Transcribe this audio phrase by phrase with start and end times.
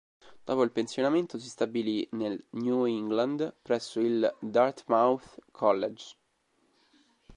[0.43, 6.15] Dopo il pensionamento si stabilì nel New England, presso il Dartmouth College.